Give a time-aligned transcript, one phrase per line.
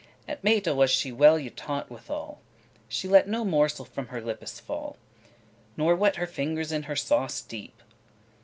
[0.27, 2.39] At meate was she well y taught withal;
[2.89, 4.97] She let no morsel from her lippes fall,
[5.77, 7.83] Nor wet her fingers in her sauce deep.